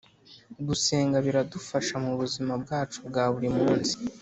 gusenga 0.67 1.17
biradufasha 1.25 1.93
mubuzima 2.05 2.53
bwacu 2.63 2.97
bwa 3.07 3.25
buri 3.33 3.49
munsi 3.57 3.95